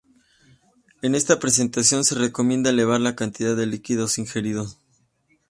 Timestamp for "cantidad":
3.15-3.55